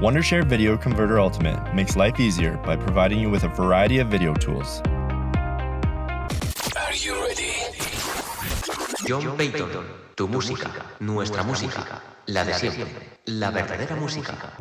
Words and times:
Wondershare 0.00 0.48
Video 0.48 0.78
Converter 0.78 1.20
Ultimate 1.20 1.74
makes 1.74 1.94
life 1.94 2.18
easier 2.18 2.56
by 2.64 2.74
providing 2.74 3.20
you 3.20 3.28
with 3.28 3.44
a 3.44 3.48
variety 3.48 3.98
of 3.98 4.08
video 4.08 4.32
tools. 4.32 4.80
Are 6.74 6.94
you 6.94 7.22
ready? 7.22 7.52
John 9.06 9.36
Payton, 9.36 9.68
tu 10.16 10.26
música, 10.26 10.70
nuestra 11.00 11.42
música, 11.42 12.00
la 12.28 12.46
de 12.46 12.54
siempre, 12.54 12.86
la 13.26 13.50
verdadera 13.50 13.94
música. 13.94 14.56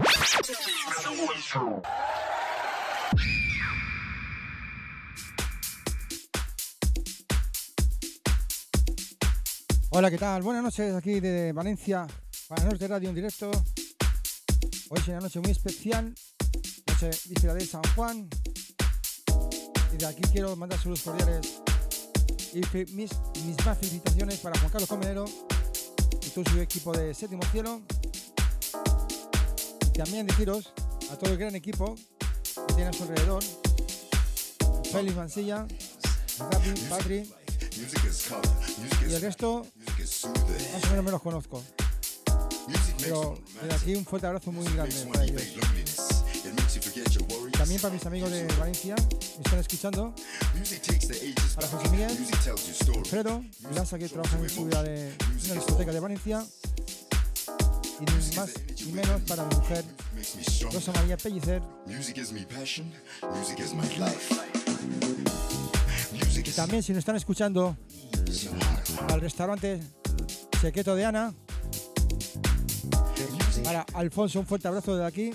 Hola, 9.92 10.12
¿qué 10.12 10.18
tal? 10.18 10.42
Buenas 10.42 10.64
noches 10.66 10.94
aquí 10.94 11.21
de 11.21 11.54
Valencia, 11.54 12.08
para 12.50 12.66
Norte 12.66 12.90
Radio 12.90 13.08
en 13.08 13.16
directo. 13.16 13.52
Hoy 14.92 14.98
es 15.00 15.08
una 15.08 15.20
noche 15.20 15.40
muy 15.40 15.52
especial, 15.52 16.16
noche 16.88 17.12
víspera 17.26 17.54
de 17.54 17.63
San 17.63 17.84
Juan. 17.94 18.27
Y 19.94 19.98
de 19.98 20.05
aquí 20.08 20.23
quiero 20.32 20.55
mandar 20.55 20.80
saludos 20.80 21.04
cordiales. 21.04 21.62
Y 22.54 22.62
mis, 22.96 23.12
mis 23.46 23.66
más 23.66 23.77
felicitaciones 23.77 24.40
para 24.40 24.58
Juan 24.58 24.72
Carlos 24.72 24.90
Comedero 24.90 25.26
y 26.26 26.30
todo 26.30 26.44
su 26.52 26.60
equipo 26.60 26.91
de 26.98 27.13
Séptimo 27.13 27.44
Cielo. 27.52 27.82
Y 29.94 29.98
también 29.99 30.26
deciros 30.26 30.73
a 31.12 31.18
todo 31.18 31.34
el 31.34 31.38
gran 31.38 31.54
equipo 31.54 31.94
que 31.94 32.74
tiene 32.74 32.90
a 32.90 32.94
su 32.94 33.04
alrededor, 33.04 33.44
Félix 34.91 35.16
Mansilla, 35.16 35.68
Rappi, 36.40 36.82
Patri. 36.90 37.32
y 39.08 39.13
el 39.13 39.21
resto 39.21 39.68
más 40.74 40.84
o 40.84 40.90
menos 40.90 41.05
me 41.05 41.12
los 41.12 41.21
conozco. 41.21 41.63
Pero 43.00 43.38
desde 43.62 43.76
aquí 43.76 43.96
un 43.96 44.05
fuerte 44.05 44.28
abrazo 44.28 44.52
muy 44.52 44.66
grande 44.73 44.96
para 45.12 45.23
ellos. 45.26 45.41
También 47.58 47.82
para 47.82 47.94
mis 47.94 48.05
amigos 48.05 48.32
de 48.32 48.48
Valencia, 48.58 48.96
me 48.98 49.43
están 49.43 49.60
escuchando. 49.60 50.13
Para 51.55 51.68
José 51.68 51.90
Miguel, 51.90 52.18
Alfredo, 52.98 53.43
Lasa 53.74 53.99
que 53.99 54.08
trabaja 54.10 54.38
en 54.38 54.49
seguridad 54.49 54.84
de 54.84 55.13
una 55.46 55.54
discoteca 55.55 55.91
de 55.91 55.99
Valencia. 55.99 56.46
Y 57.99 58.35
más 58.35 58.52
ni 58.86 58.91
menos 58.93 59.21
para 59.27 59.43
mi 59.46 59.55
mujer, 59.55 59.84
Rosa 60.71 60.91
María 60.93 61.18
Pellicer. 61.18 61.62
Y 66.46 66.52
también 66.52 66.84
si 66.84 66.94
nos 66.94 67.00
están 67.00 67.16
escuchando 67.18 67.75
al 69.09 69.22
restaurante 69.22 69.81
Secreto 70.62 70.96
de 70.96 71.06
Ana. 71.06 71.34
Para 73.63 73.85
Alfonso, 73.94 74.40
un 74.40 74.46
fuerte 74.46 74.68
abrazo 74.68 74.96
de 74.96 75.06
aquí. 75.06 75.31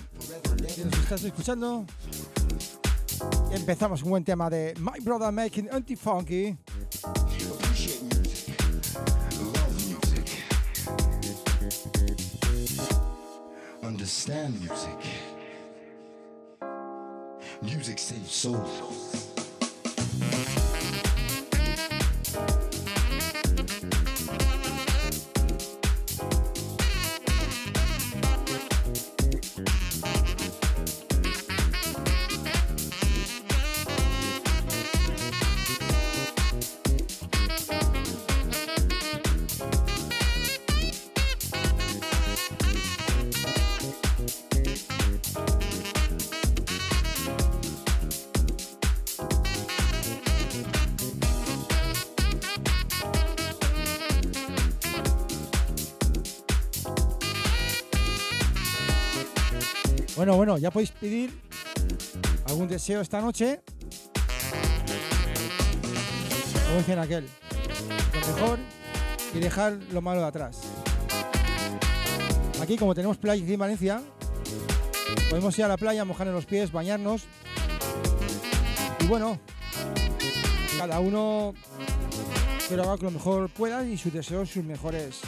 Si 0.68 0.84
nos 0.84 0.94
estás 0.98 1.24
escuchando. 1.24 1.84
Empezamos 3.52 4.02
un 4.02 4.10
buen 4.10 4.24
tema 4.24 4.50
de 4.50 4.74
My 4.78 5.02
Brother 5.02 5.32
Making 5.32 5.68
Anti-Funky. 5.70 6.56
Understand 13.82 14.60
music. 14.60 14.98
Music 17.62 17.98
saves 17.98 18.30
souls. 18.30 19.33
Ya 60.58 60.70
podéis 60.70 60.90
pedir 60.90 61.30
algún 62.46 62.68
deseo 62.68 63.00
esta 63.00 63.20
noche. 63.20 63.60
Como 66.66 66.78
dicen 66.78 66.98
aquel, 66.98 67.28
lo 68.12 68.34
mejor 68.34 68.58
y 69.34 69.38
dejar 69.38 69.78
lo 69.92 70.00
malo 70.00 70.20
de 70.20 70.26
atrás. 70.26 70.60
Aquí, 72.60 72.76
como 72.76 72.94
tenemos 72.94 73.16
playa 73.16 73.44
en 73.44 73.58
Valencia, 73.58 74.02
podemos 75.28 75.58
ir 75.58 75.64
a 75.64 75.68
la 75.68 75.76
playa, 75.76 76.04
mojarnos 76.04 76.34
los 76.34 76.46
pies, 76.46 76.72
bañarnos. 76.72 77.24
Y 79.00 79.06
bueno, 79.06 79.38
cada 80.78 81.00
uno 81.00 81.54
que 82.68 82.74
haga 82.74 82.96
lo 82.96 83.10
mejor 83.10 83.50
pueda 83.50 83.84
y 83.84 83.98
sus 83.98 84.12
deseos, 84.12 84.50
sus 84.50 84.64
mejores 84.64 85.20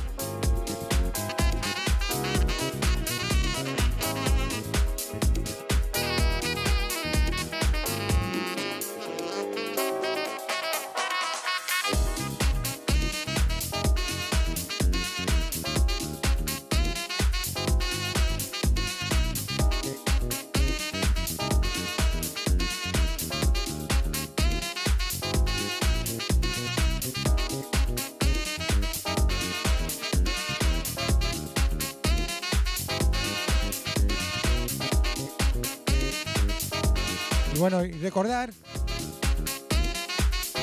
recordar 38.06 38.52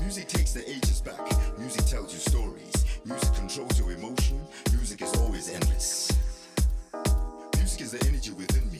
Music 0.01 0.27
takes 0.29 0.53
the 0.53 0.61
ages 0.69 1.01
back. 1.01 1.21
Music 1.59 1.85
tells 1.87 2.13
you 2.13 2.19
stories. 2.19 2.85
Music 3.05 3.33
controls 3.35 3.79
your 3.79 3.93
emotion. 3.93 4.41
Music 4.73 5.01
is 5.03 5.13
always 5.15 5.49
endless. 5.53 6.11
Music 7.57 7.81
is 7.81 7.93
the 7.93 8.05
energy 8.07 8.33
within 8.33 8.69
me. 8.71 8.74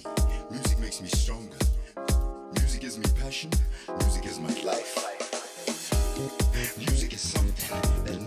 Makes 1.01 1.13
me 1.13 1.19
stronger. 1.19 1.57
Music 2.55 2.81
gives 2.81 2.99
me 2.99 3.05
passion. 3.21 3.51
Music 3.99 4.27
is 4.27 4.39
my 4.39 4.55
life. 4.63 4.97
Music 6.79 7.13
is 7.13 7.21
something 7.21 8.05
that 8.05 8.24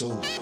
Music 0.00 0.39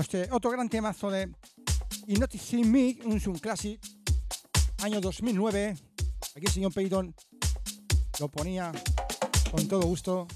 Este 0.00 0.28
otro 0.32 0.50
gran 0.50 0.70
temazo 0.70 1.10
de 1.10 1.30
Hypnotizing 2.06 2.72
Me, 2.72 2.96
un, 3.04 3.20
un 3.24 3.38
classic, 3.38 3.78
año 4.78 4.98
2009. 4.98 5.76
Aquí 6.36 6.46
el 6.46 6.52
señor 6.52 6.72
Peyton 6.72 7.14
lo 8.18 8.28
ponía 8.28 8.72
con 9.50 9.68
todo 9.68 9.82
gusto. 9.82 10.26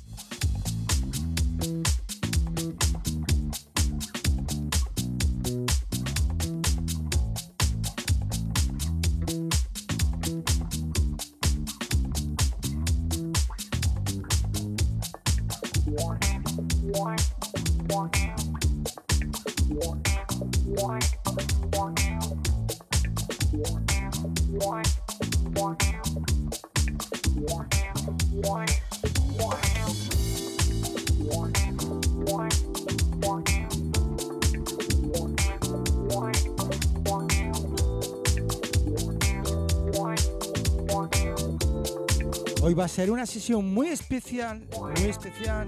Ser 42.95 43.11
una 43.11 43.27
sesión 43.27 43.75
muy 43.75 43.89
especial, 43.89 44.69
muy 44.81 45.11
especial. 45.11 45.67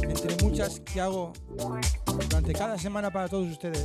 Entre 0.00 0.44
muchas 0.44 0.78
que 0.78 1.00
hago 1.00 1.32
durante 2.28 2.52
cada 2.52 2.78
semana 2.78 3.10
para 3.10 3.28
todos 3.28 3.48
ustedes. 3.48 3.84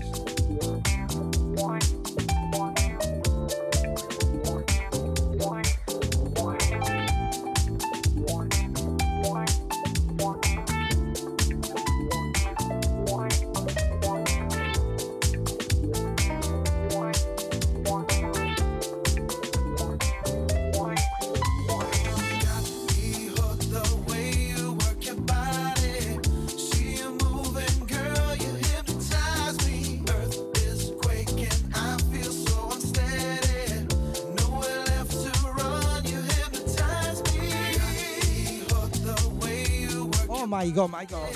my 40.56 40.72
god, 40.72 40.90
my 40.90 41.06
god. 41.06 41.30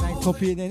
Nel 0.00 0.18
copiene. 0.20 0.68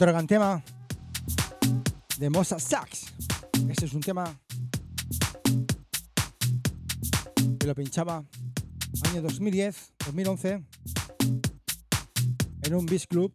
Otro 0.00 0.12
gran 0.12 0.26
tema 0.26 0.64
de 2.16 2.30
Mosa 2.30 2.58
Sax. 2.58 3.12
Este 3.68 3.84
es 3.84 3.92
un 3.92 4.00
tema 4.00 4.34
que 7.58 7.66
lo 7.66 7.74
pinchaba 7.74 8.24
año 9.10 9.20
2010, 9.20 9.92
2011 10.06 10.64
en 12.62 12.74
un 12.74 12.86
beach 12.86 13.06
club 13.08 13.30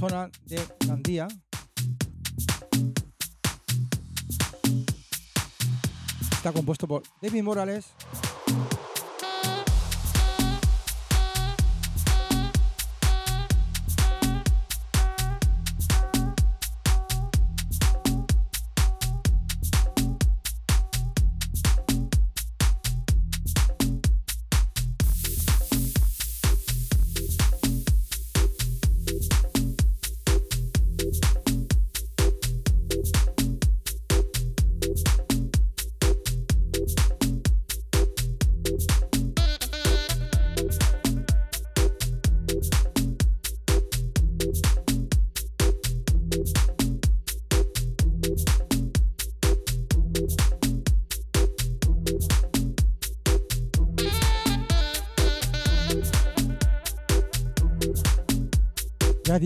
zona 0.00 0.30
de 0.46 0.66
Gandía. 0.84 1.28
Está 6.32 6.52
compuesto 6.52 6.88
por 6.88 7.04
David 7.22 7.44
Morales, 7.44 7.94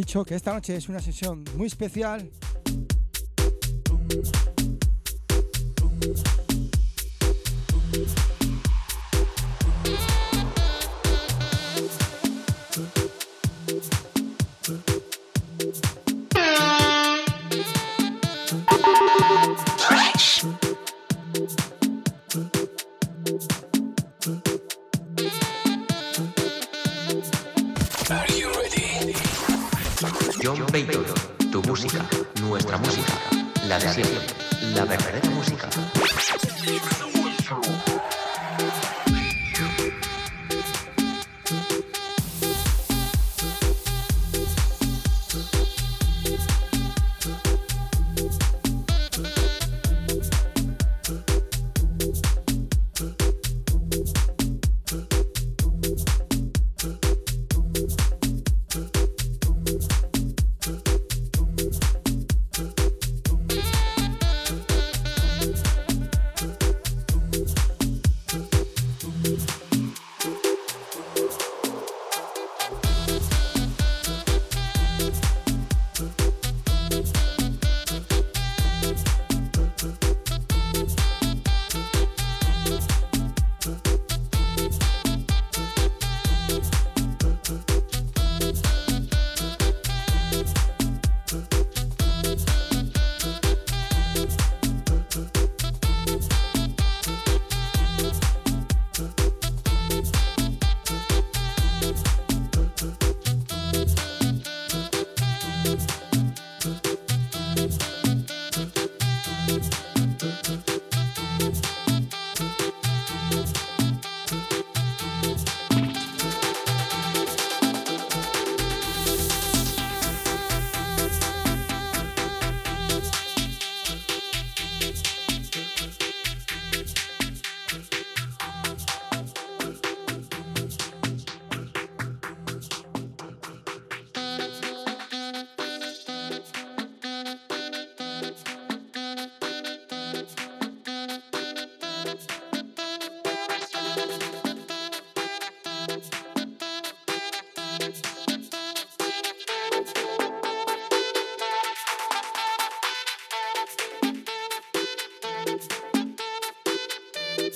dicho 0.00 0.25
que 0.25 0.35
esta 0.35 0.54
noche 0.54 0.76
es 0.76 0.88
una 0.88 0.99
sesión 1.00 1.45
muy 1.57 1.66
especial. 1.66 2.30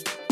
Bye. 0.03 0.24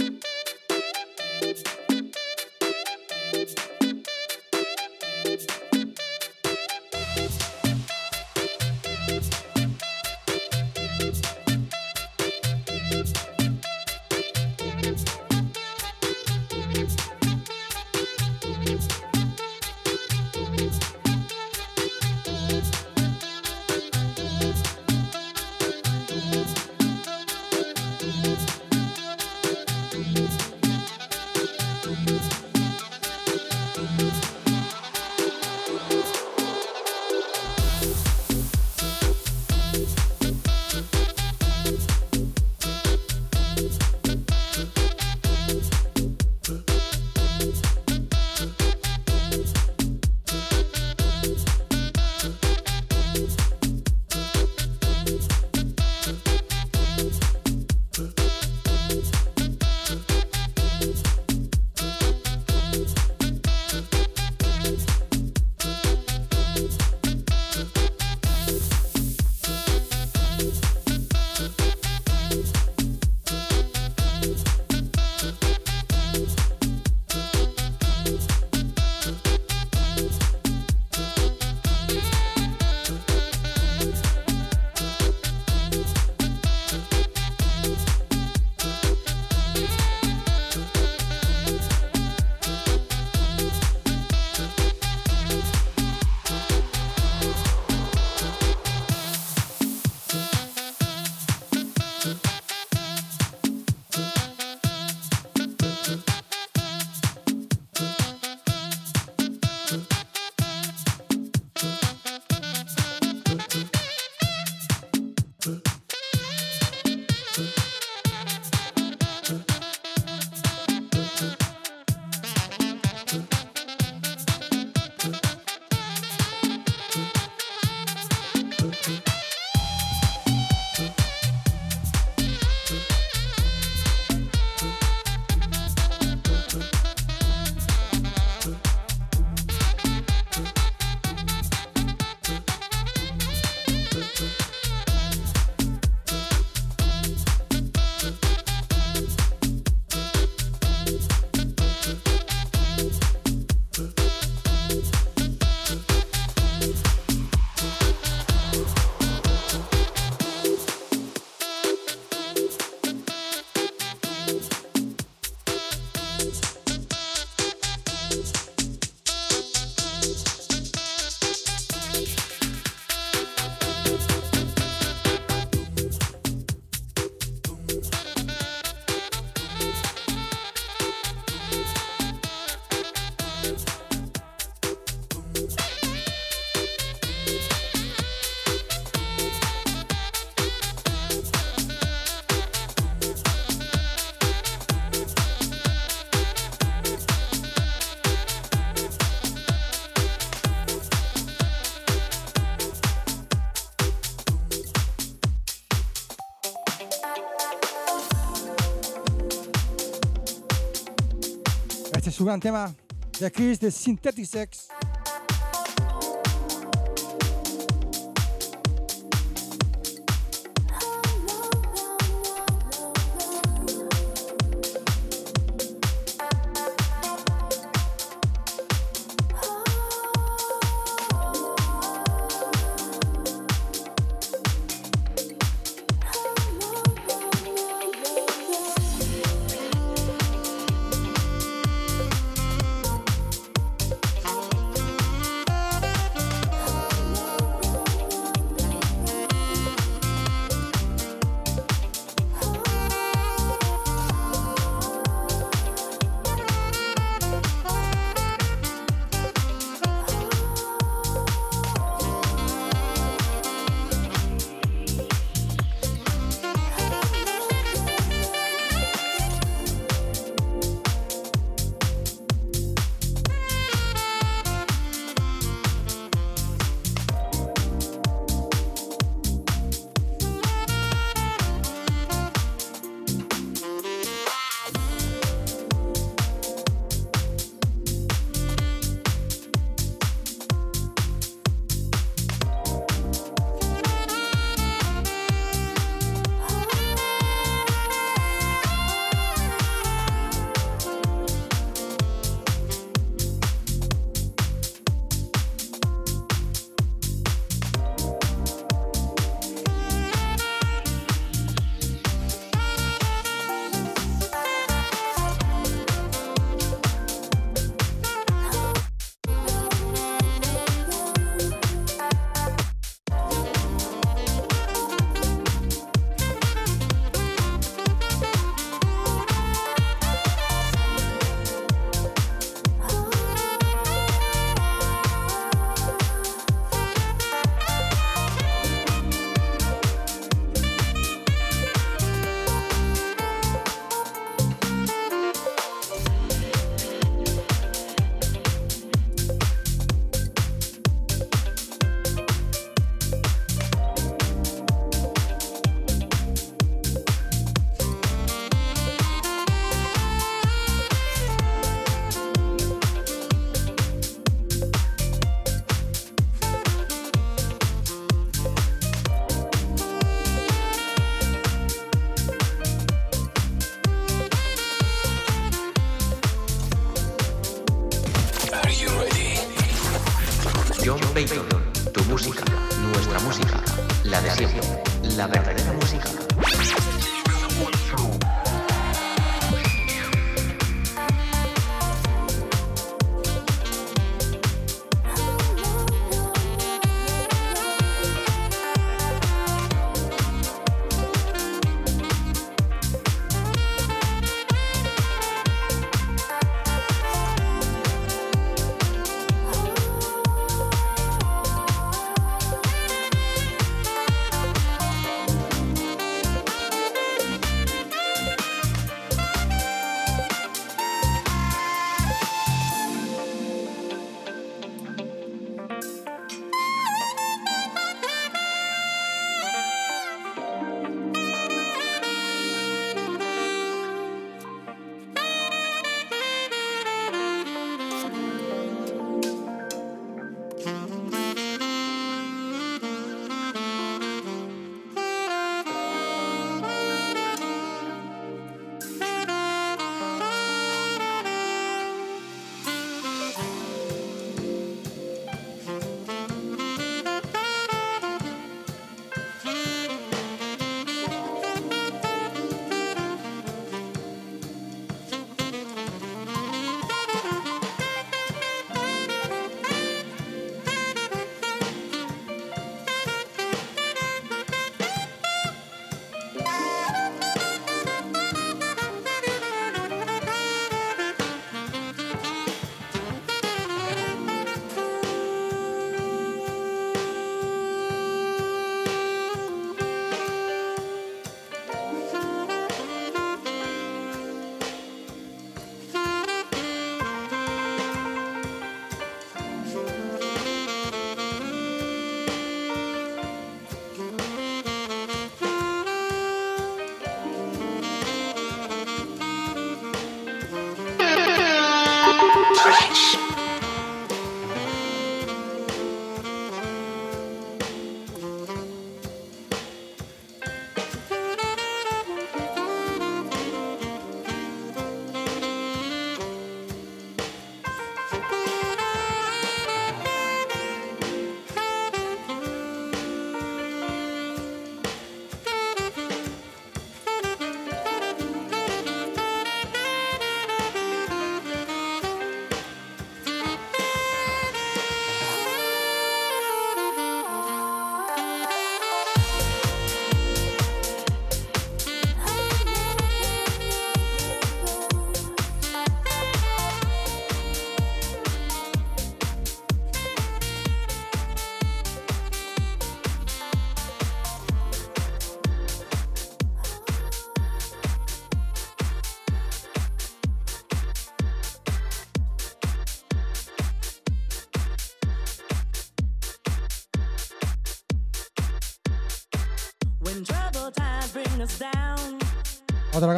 Su 212.22 212.26
gran 212.26 212.38
tema 212.38 212.72
de 213.18 213.32
Chris 213.32 213.58
de 213.58 213.68
Synthetic 213.68 214.26
Sex. 214.26 214.68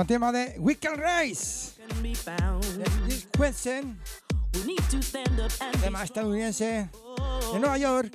Más 0.07 0.33
de 0.35 0.55
We 0.59 0.77
Can. 0.77 1.01
This 3.09 3.27
Question. 3.37 3.99
Tema 5.81 6.05
estadounidense 6.05 6.91
de 7.53 7.59
Nueva 7.59 7.79
York. 7.79 8.13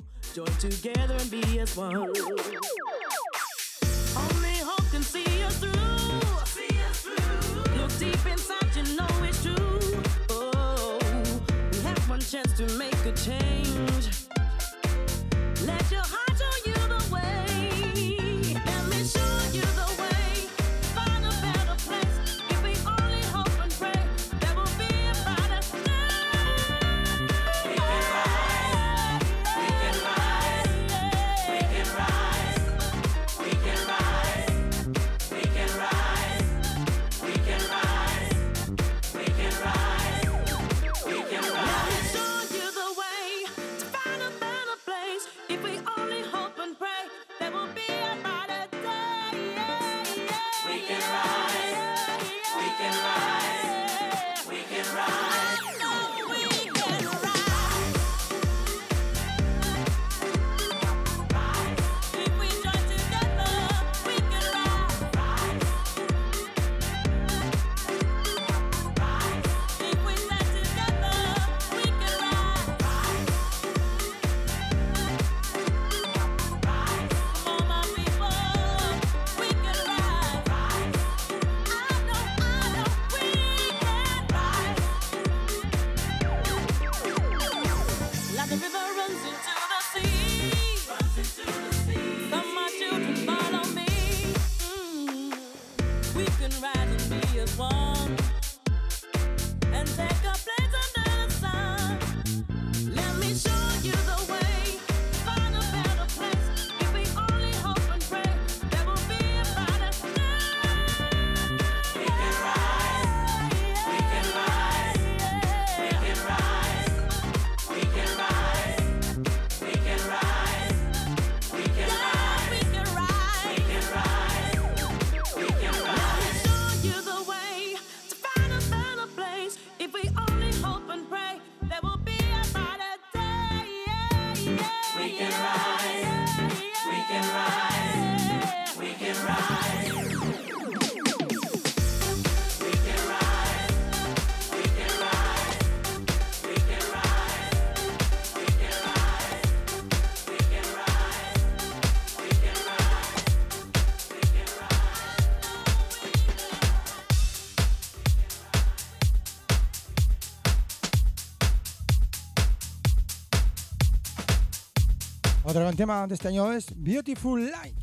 Gran 165.60 165.76
tema 165.76 166.06
de 166.06 166.14
este 166.14 166.28
año 166.28 166.52
es 166.52 166.66
Beautiful 166.76 167.50
Light. 167.50 167.79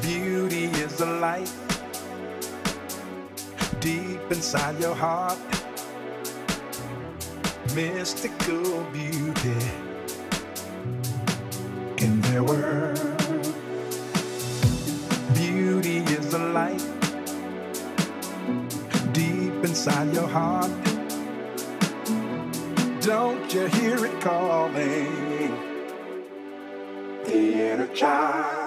Beauty 0.00 0.64
is 0.64 0.96
the 0.96 1.06
light 1.06 1.50
deep 3.80 4.20
inside 4.30 4.78
your 4.80 4.94
heart. 4.94 5.38
Mystical 7.74 8.84
beauty 8.92 9.56
in 11.98 12.20
their 12.22 12.44
world. 12.44 12.98
Beauty 15.34 15.98
is 15.98 16.30
the 16.30 16.38
light 16.38 16.84
deep 19.12 19.54
inside 19.64 20.12
your 20.14 20.28
heart. 20.28 20.70
Don't 23.00 23.52
you 23.52 23.66
hear 23.66 24.04
it 24.06 24.20
calling? 24.20 25.54
The 27.24 27.72
inner 27.72 27.88
child. 27.88 28.61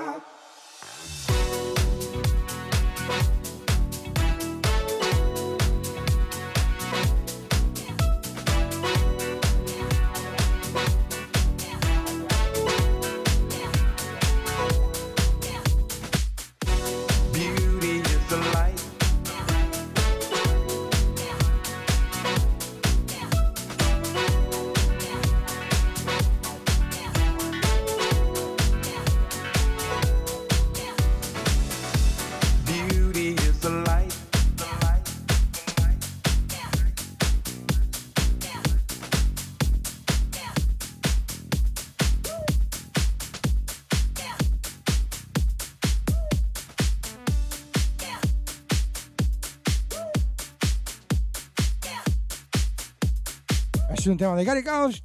Un 54.15 54.17
tema 54.17 54.36
de 54.38 54.45
Gary 54.45 54.62
Gauss, 54.62 55.04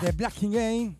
de 0.00 0.10
Black 0.12 0.32
King 0.32 0.52
Game. 0.52 0.96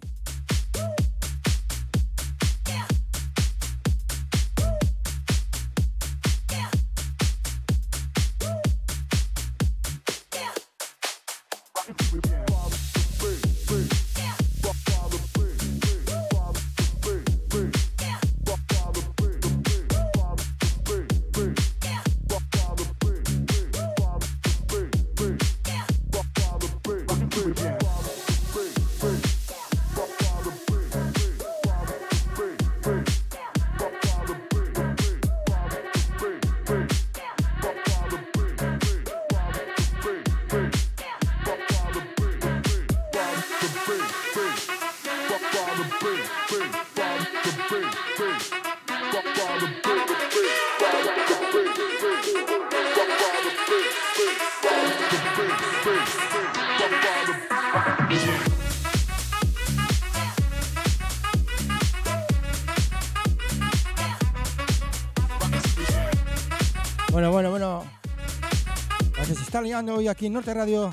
Liando 69.62 69.94
hoy 69.94 70.08
aquí 70.08 70.26
en 70.26 70.32
Norte 70.32 70.52
Radio. 70.52 70.92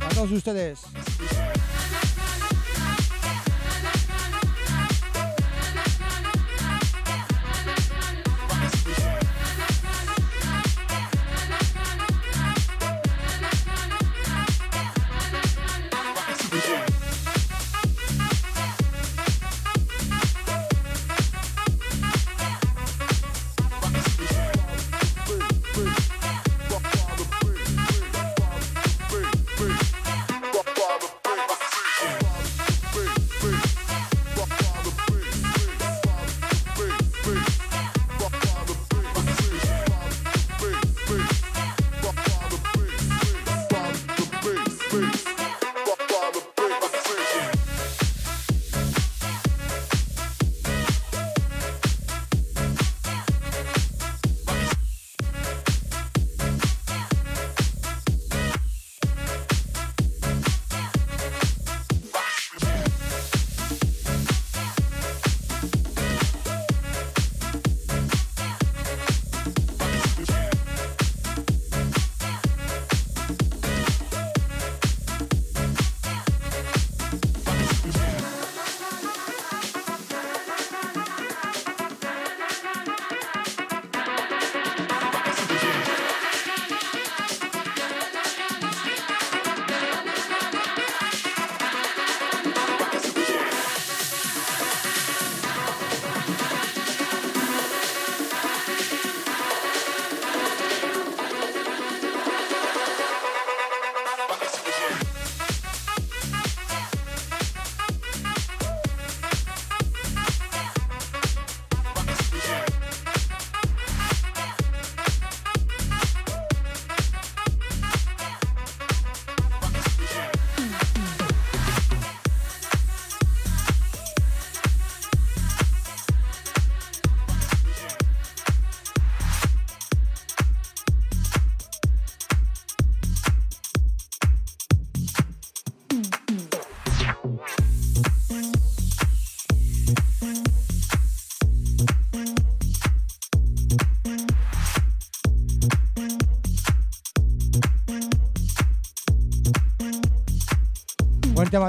A 0.00 0.08
todos 0.14 0.32
ustedes. 0.32 0.80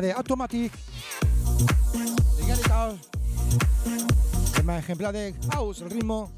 de 0.01 0.11
Automatic. 0.13 0.71
De 2.37 2.43
Get 2.43 2.59
It 2.59 2.69
tema 4.55 4.77
ejemplar 4.77 5.13
de 5.13 5.33
House, 5.51 5.81
el 5.81 5.89
ritmo. 5.89 6.31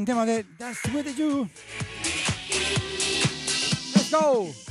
gran 0.00 0.04
tema 0.04 0.26
de 0.26 0.44
That's 0.58 0.80
What 0.92 1.06
You. 1.16 1.48
Let's 3.94 4.10
go. 4.10 4.69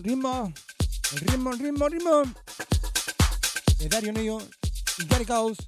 el 0.00 0.04
ritmo, 0.04 0.52
el 1.12 1.20
ritmo, 1.20 1.52
el 1.52 1.58
ritmo, 1.58 1.86
el 1.86 1.92
ritmo 1.92 2.22
de 3.78 3.88
Dario 3.88 4.12
Neo 4.14 4.38
y 4.96 5.04
Gary 5.04 5.26
Caos. 5.26 5.58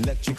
Let 0.00 0.26
you 0.26 0.33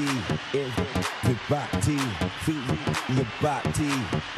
party, 0.00 0.58
if 0.58 0.76
the 1.24 1.34
party, 1.48 1.96
feel 2.44 3.16
the 3.16 3.24
party. 3.40 4.29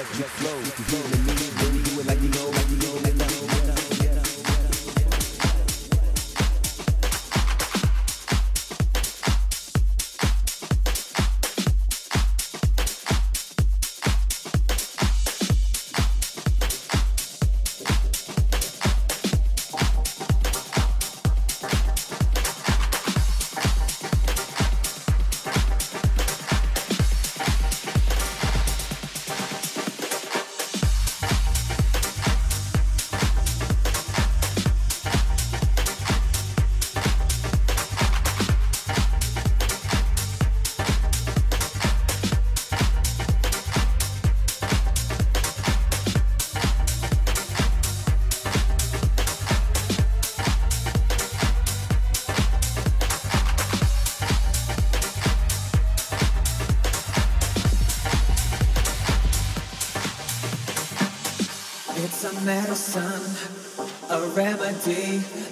let's, 0.00 0.42
let's. 1.26 1.39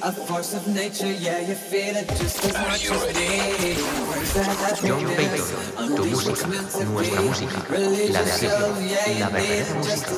A 0.02 0.12
force 0.12 0.54
of 0.54 0.66
nature. 0.68 1.10
Yeah, 1.12 1.40
you 1.40 1.54
feel 1.54 1.96
it 1.96 2.08
just 2.08 2.44
as 2.44 2.52
much 2.54 2.90
as 2.90 3.06
me. 3.14 3.74
John 4.86 5.04
Payton, 5.16 5.96
tu 5.96 6.04
música, 6.06 6.46
nuestra 6.46 7.20
música, 7.20 7.58
la 7.68 7.76
de 7.76 9.18
la 9.18 9.28
verdadera 9.28 9.74
música. 9.74 10.12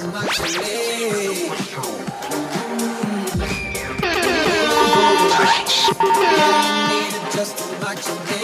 just 7.32 7.60
as 7.60 7.70
much 7.80 7.98
as 8.08 8.18
me. 8.30 8.39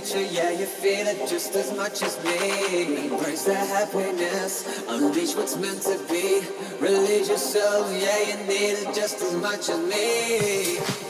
Nature. 0.00 0.22
Yeah, 0.22 0.50
you 0.50 0.66
feel 0.66 1.06
it 1.06 1.28
just 1.28 1.54
as 1.56 1.76
much 1.76 2.02
as 2.02 2.22
me. 2.24 3.06
Embrace 3.06 3.44
the 3.44 3.54
happiness, 3.54 4.84
unleash 4.88 5.34
what's 5.34 5.56
meant 5.56 5.82
to 5.82 5.98
be. 6.08 6.40
Release 6.80 7.28
yourself, 7.28 7.90
yeah, 7.92 8.18
you 8.28 8.36
need 8.46 8.76
it 8.78 8.94
just 8.94 9.20
as 9.22 9.34
much 9.34 9.68
as 9.68 9.78
me. 9.78 11.07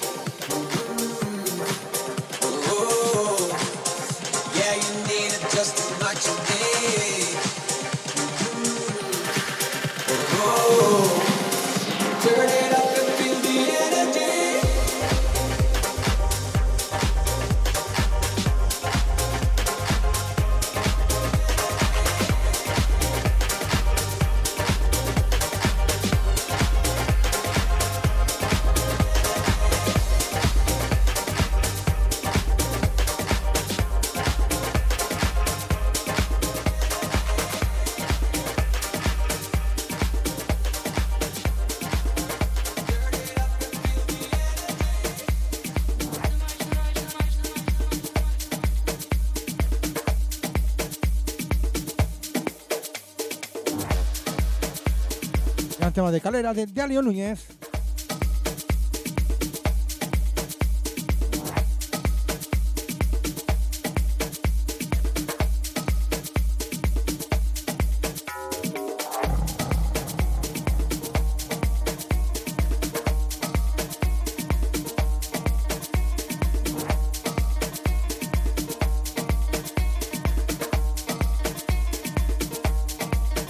De 56.11 56.23
calera 56.23 56.55
de 56.55 56.65
Dalio 56.65 57.03
Núñez. 57.03 57.47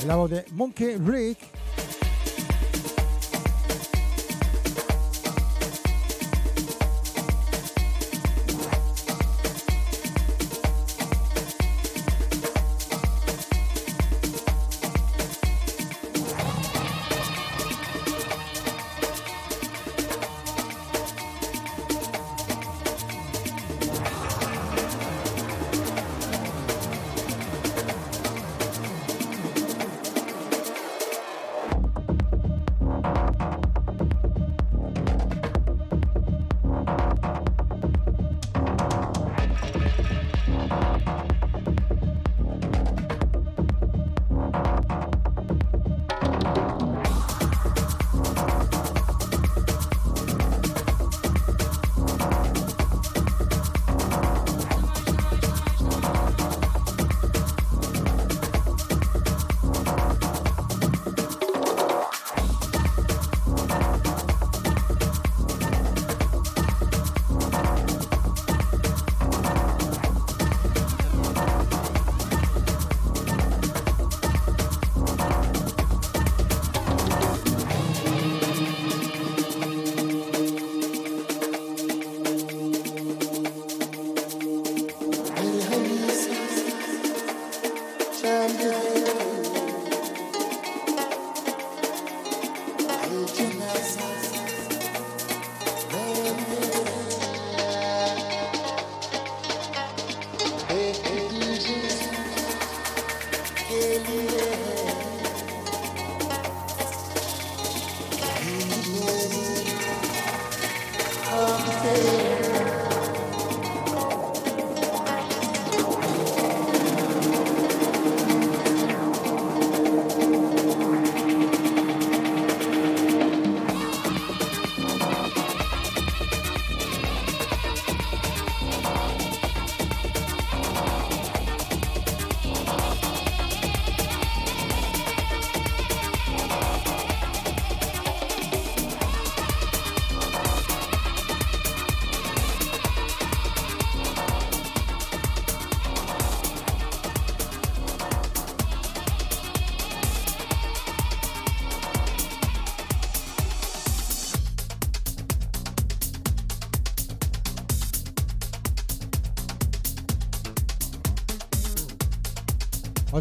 La 0.08 0.16
voz 0.16 0.28
de 0.28 0.44
Monkey 0.54 0.96
Rick. 0.96 1.57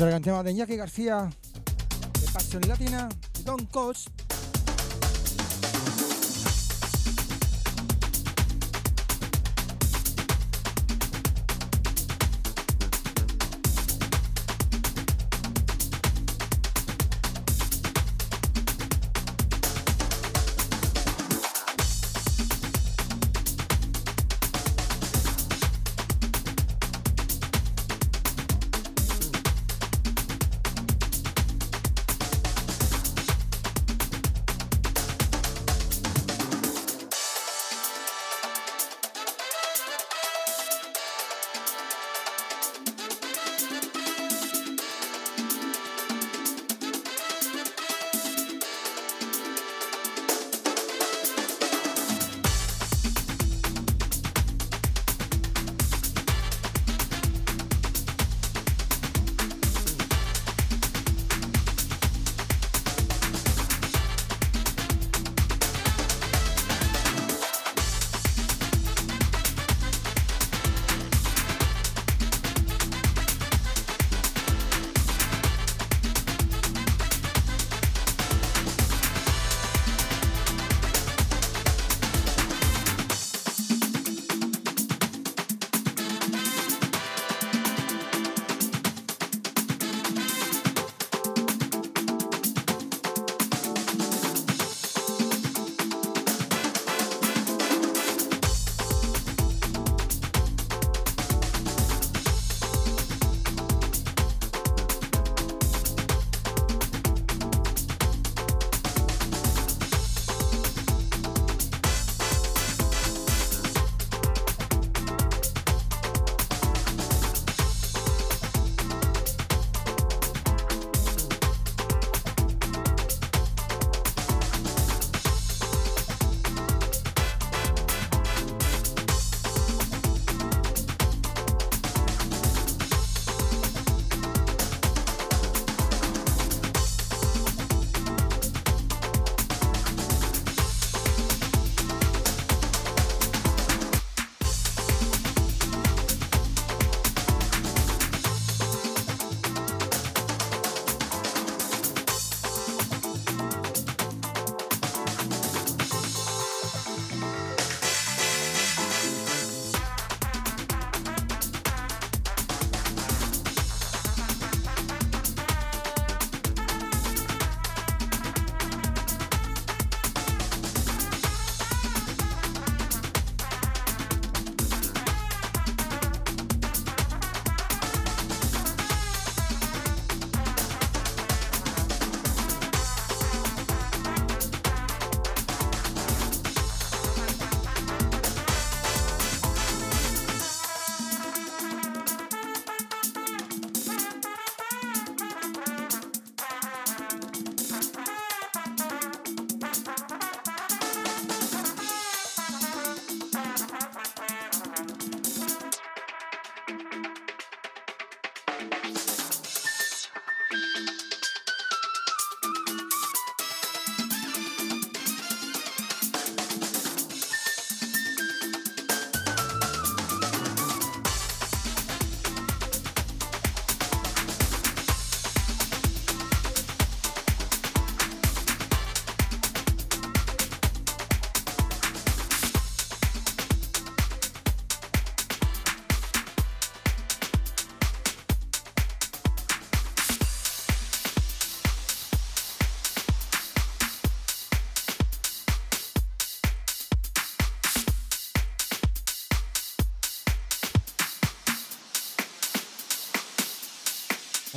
Gran 0.05 0.21
tema 0.21 0.43
de 0.43 0.51
Iñaki 0.51 0.75
García, 0.75 1.27
de 2.21 2.27
Pasión 2.31 2.61
Latina, 2.67 3.09
Don 3.43 3.65
Coach. 3.65 4.07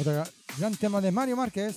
Otro 0.00 0.12
gra- 0.12 0.30
gran 0.58 0.74
tema 0.76 1.00
de 1.00 1.10
Mario 1.12 1.36
Márquez. 1.36 1.76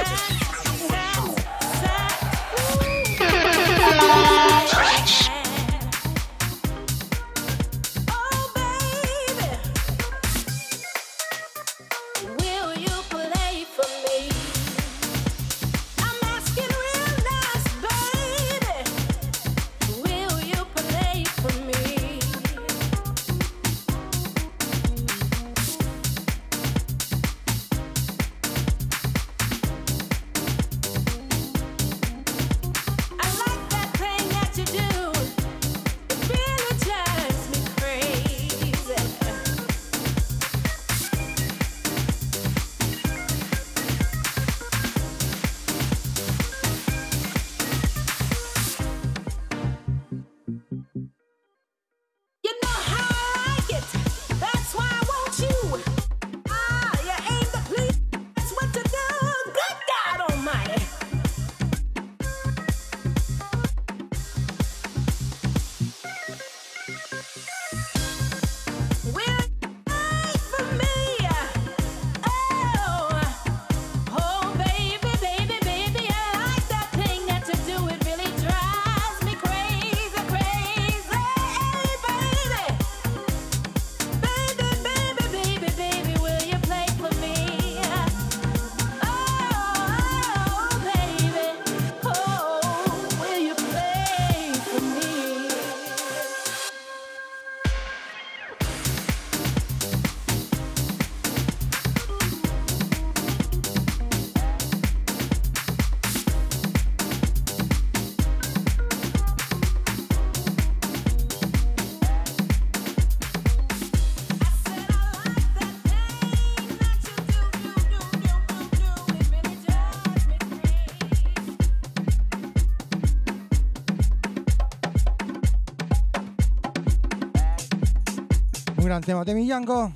Gran 129.01 129.05
tema 129.05 129.25
de 129.25 129.33
Millango. 129.33 129.91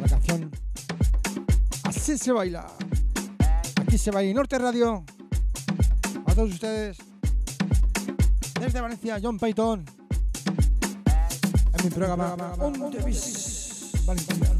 La 0.00 0.08
canción 0.08 0.50
Así 1.84 2.18
se 2.18 2.32
baila. 2.32 2.66
Aquí 3.80 3.96
se 3.96 4.10
baila 4.10 4.34
Norte 4.34 4.58
Radio. 4.58 5.04
A 6.26 6.34
todos 6.34 6.50
ustedes. 6.50 6.98
Desde 8.60 8.80
Valencia, 8.80 9.18
John 9.22 9.38
Payton. 9.38 9.84
En 11.78 11.84
mi 11.84 11.90
programa 11.90 12.36
Valencia. 14.06 14.59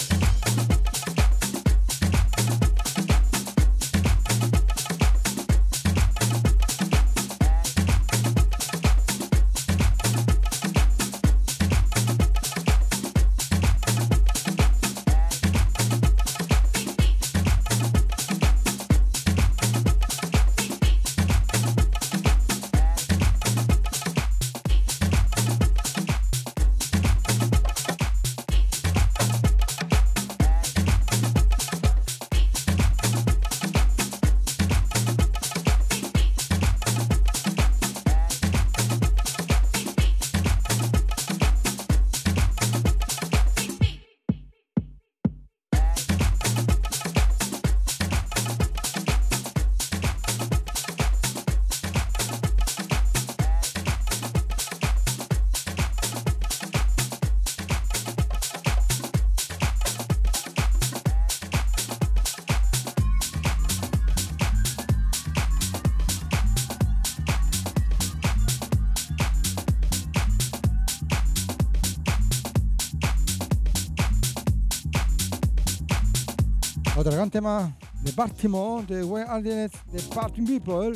gran 77.15 77.29
tema 77.29 77.71
de 78.03 78.11
Baltimore, 78.11 78.85
de 78.85 79.03
Where 79.03 79.25
Are 79.27 79.41
the, 79.41 79.69
the 79.91 80.01
Parting 80.13 80.45
People. 80.45 80.93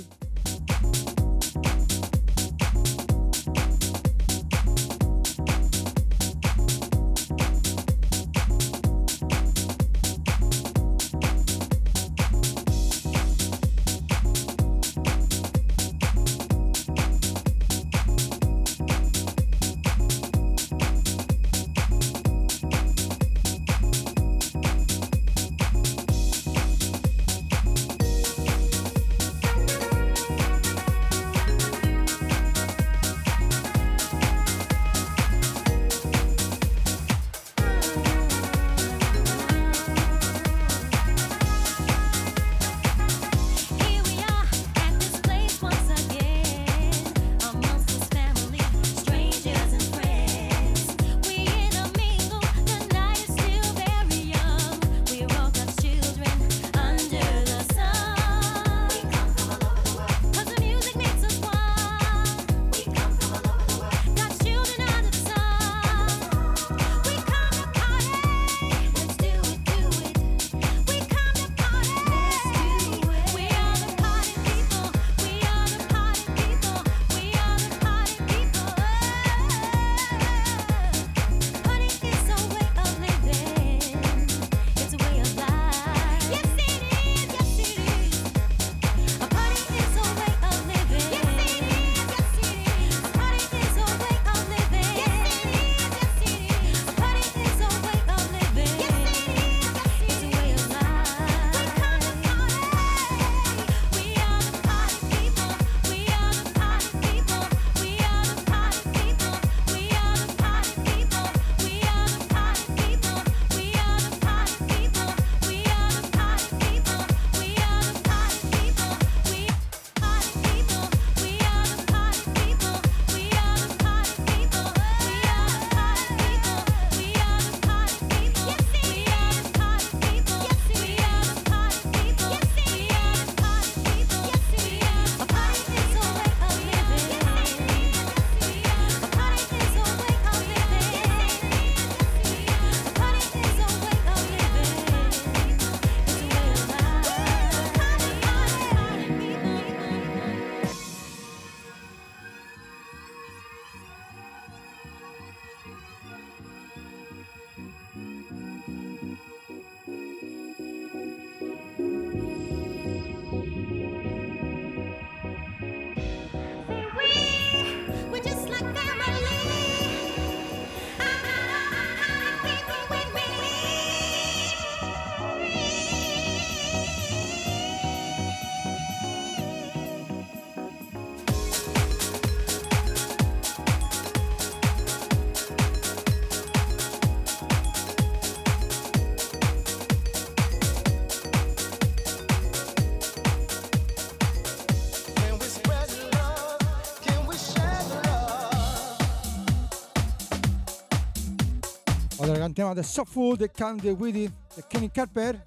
Andiamo 202.58 202.80
ad 202.80 202.86
Soft 202.86 203.12
Food 203.12 203.41
e 203.41 203.51
Candy 203.51 203.89
Witty 203.89 204.24
e 204.24 204.64
Kenny 204.66 204.89
Carper. 204.89 205.43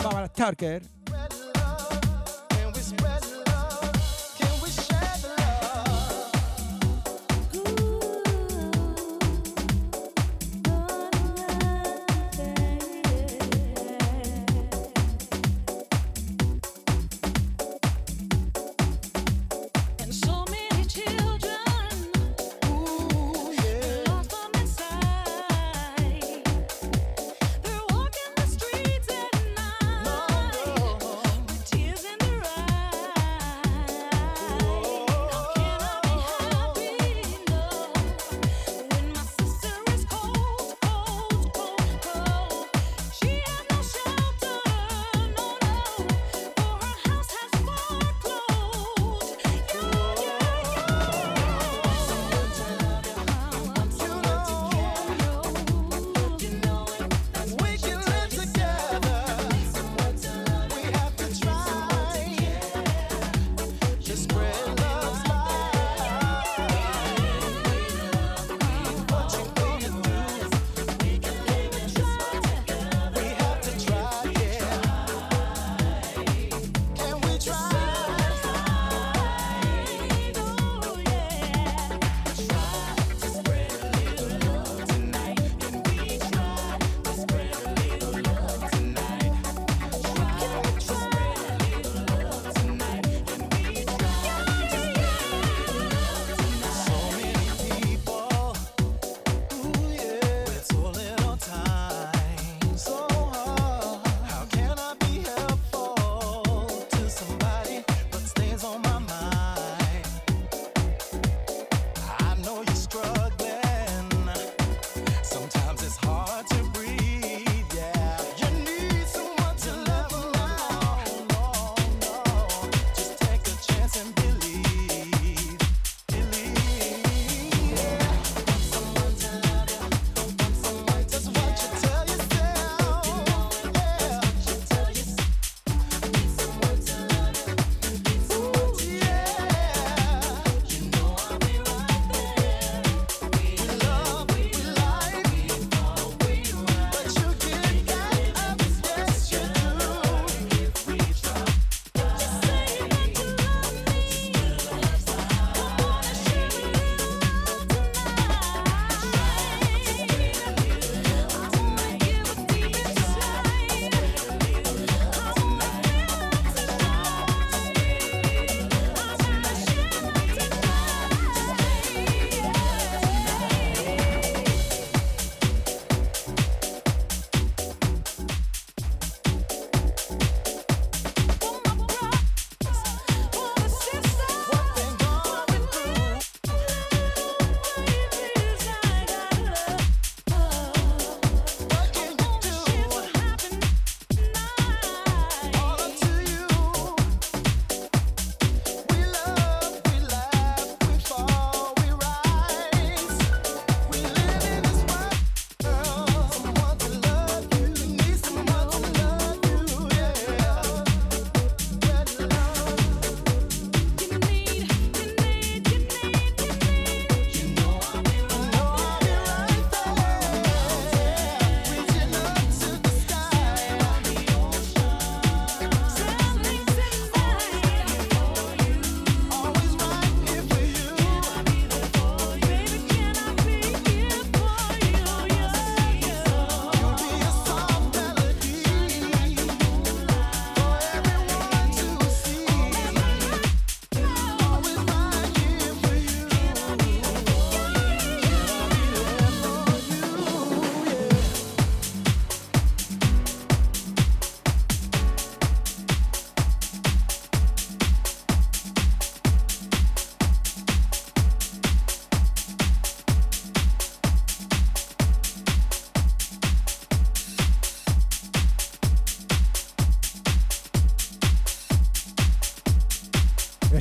Barbara 0.00 0.28
Tarker. 0.28 0.95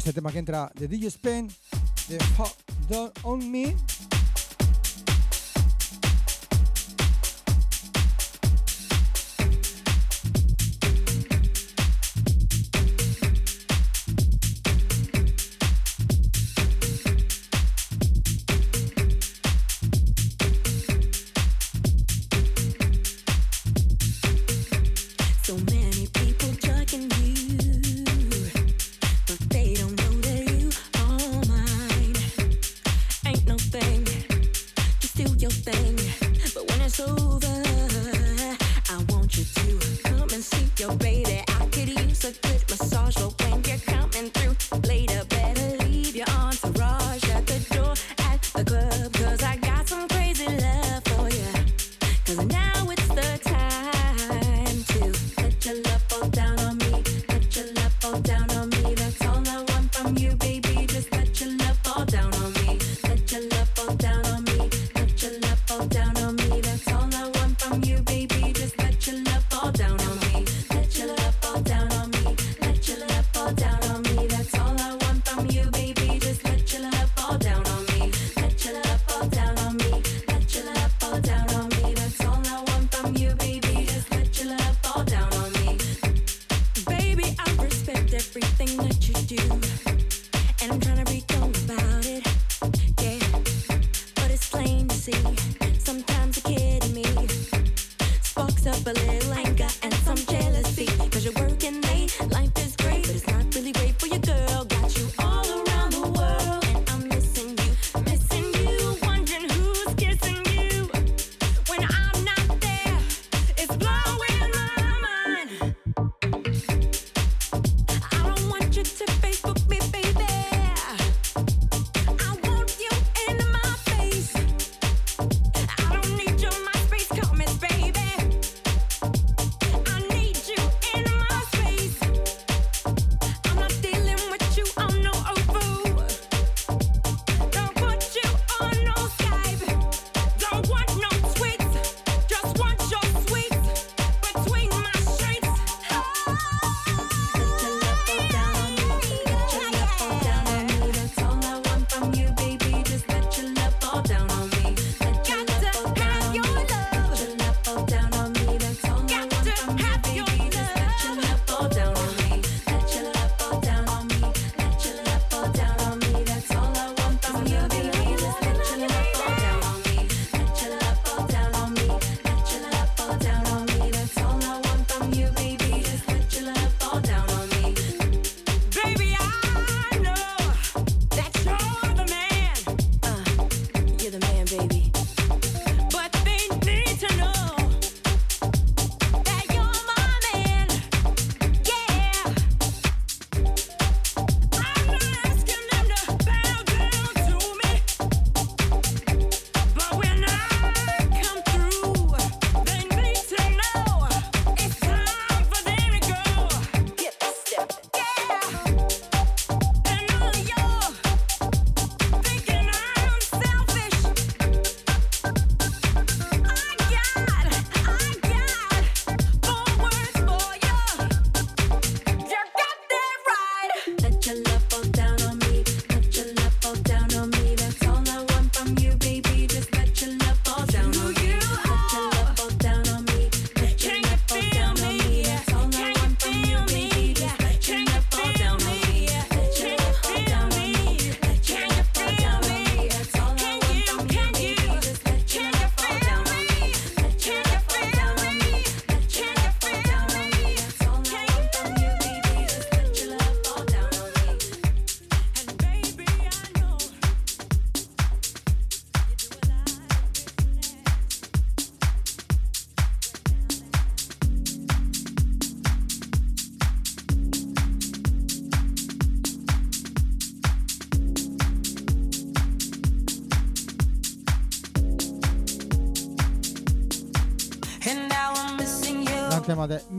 este 0.06 0.14
tema 0.14 0.32
que 0.32 0.38
entra 0.38 0.72
de 0.76 0.88
DJ 0.88 1.08
Spain, 1.08 1.48
de 2.08 2.20
Hot 2.38 2.56
Dog 2.88 3.12
On 3.24 3.40
Me. 3.50 3.76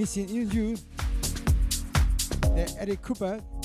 Missing 0.07 0.29
in 0.29 0.51
You 0.51 0.77
de 2.55 2.65
Eric 2.79 3.03
Cooper. 3.03 3.56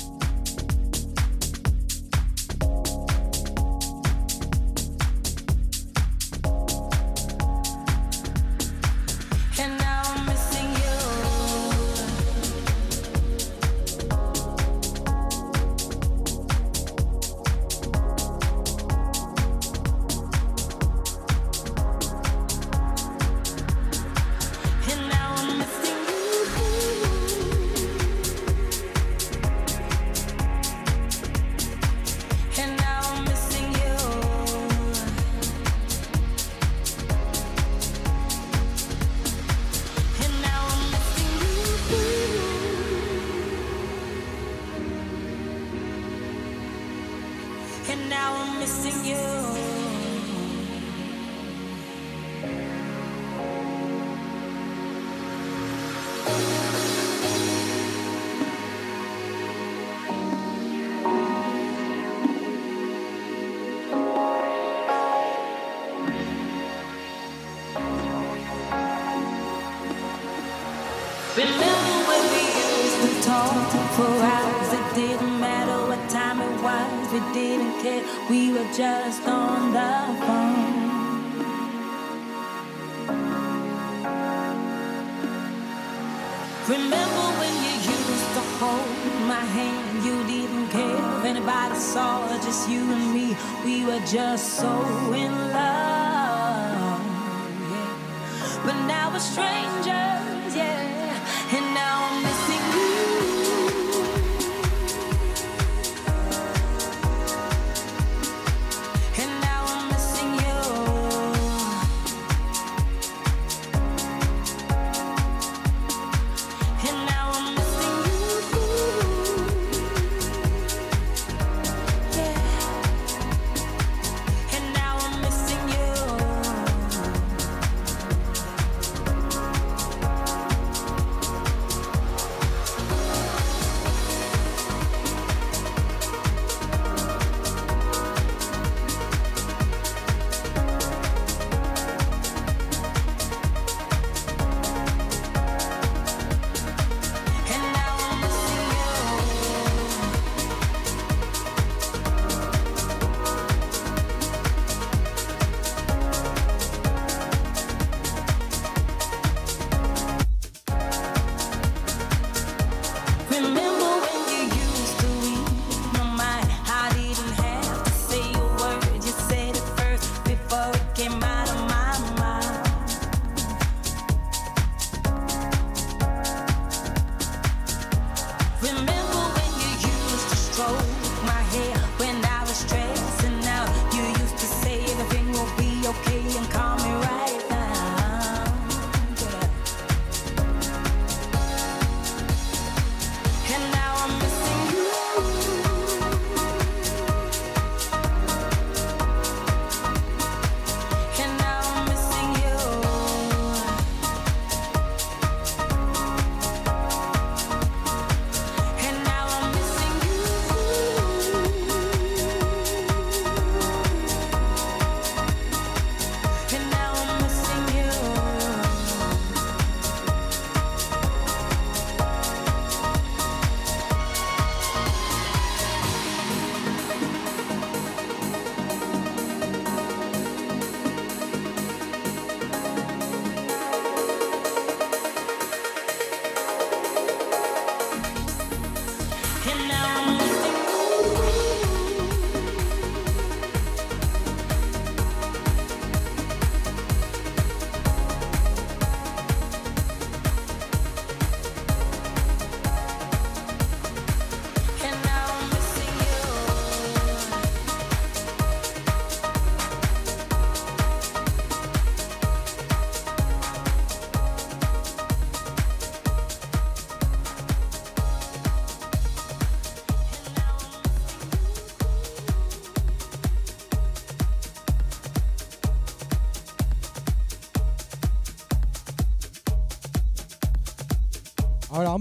just 78.82 79.31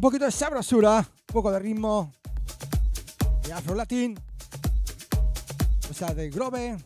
un 0.00 0.02
poquito 0.02 0.24
de 0.24 0.30
sabrosura, 0.30 1.00
un 1.00 1.26
poco 1.26 1.52
de 1.52 1.58
ritmo, 1.58 2.10
de 3.42 3.52
afro 3.52 3.74
latín, 3.74 4.18
o 5.90 5.92
sea, 5.92 6.14
de 6.14 6.30
grove. 6.30 6.78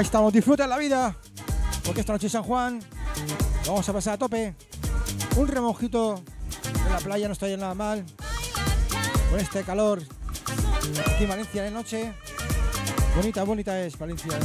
Ahí 0.00 0.06
estamos, 0.06 0.32
disfruta 0.32 0.66
la 0.66 0.78
vida. 0.78 1.14
Porque 1.84 2.00
esta 2.00 2.14
noche 2.14 2.28
en 2.28 2.30
San 2.30 2.42
Juan 2.42 2.80
vamos 3.66 3.86
a 3.86 3.92
pasar 3.92 4.14
a 4.14 4.16
tope. 4.16 4.54
Un 5.36 5.46
remojito 5.46 6.24
en 6.86 6.90
la 6.90 6.98
playa 7.00 7.26
no 7.28 7.34
está 7.34 7.44
bien 7.44 7.60
nada 7.60 7.74
mal. 7.74 8.06
Con 9.30 9.38
este 9.38 9.62
calor. 9.62 10.00
Aquí 11.06 11.24
en 11.24 11.28
Valencia 11.28 11.62
de 11.64 11.70
noche. 11.70 12.14
Bonita, 13.14 13.44
bonita 13.44 13.78
es 13.78 13.98
Valencia. 13.98 14.38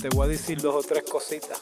te 0.00 0.08
voy 0.10 0.26
a 0.26 0.28
decir 0.28 0.60
dos 0.60 0.74
o 0.74 0.86
tres 0.86 1.04
cositas. 1.04 1.60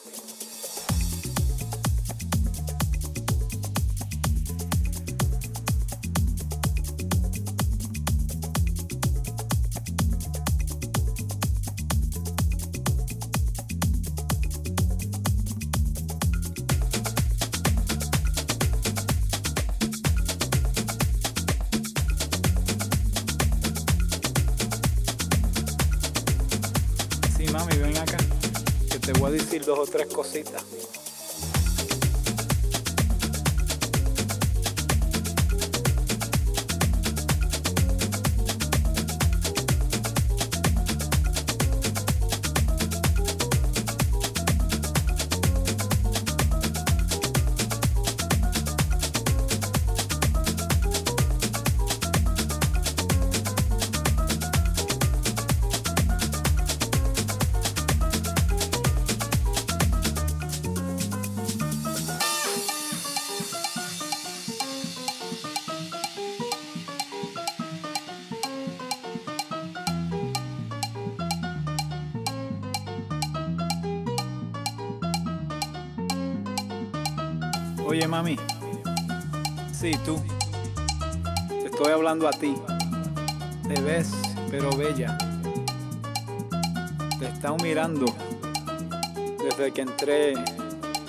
entré 89.99 90.35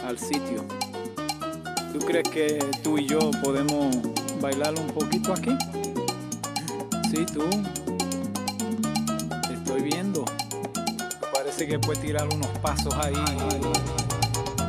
al 0.06 0.18
sitio. 0.18 0.64
¿Tú 1.92 2.00
crees 2.06 2.30
que 2.30 2.60
tú 2.84 2.98
y 2.98 3.06
yo 3.06 3.20
podemos 3.44 3.94
bailar 4.40 4.74
un 4.80 4.88
poquito 4.88 5.34
aquí? 5.34 5.52
Sí, 7.12 7.26
tú. 7.26 7.50
Te 9.46 9.54
estoy 9.56 9.82
viendo. 9.82 10.24
Parece 11.34 11.68
que 11.68 11.80
puedes 11.80 12.02
tirar 12.02 12.34
unos 12.34 12.48
pasos 12.60 12.94
ahí. 12.96 13.14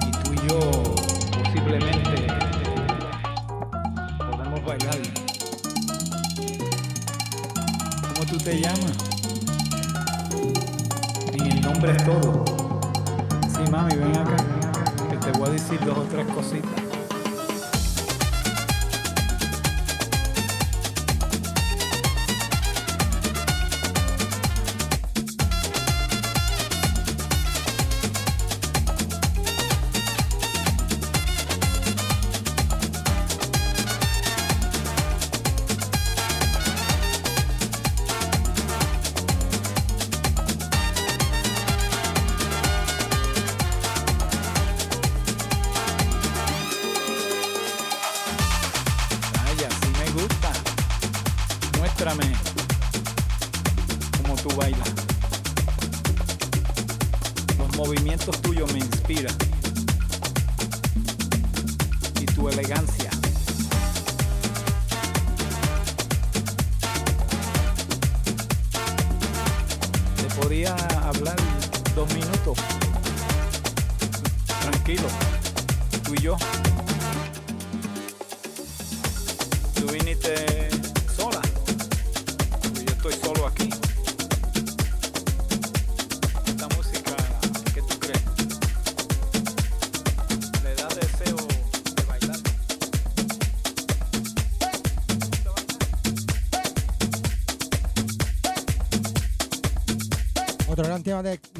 Y 0.08 0.10
tú 0.10 0.32
y 0.32 0.48
yo 0.48 0.77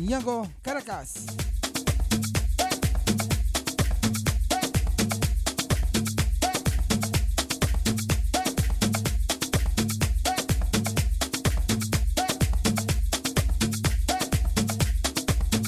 Iñango, 0.08 0.48
Caracas. 0.62 1.26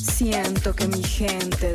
Siento 0.01 0.75
que 0.75 0.87
mi 0.87 1.05
gente 1.05 1.75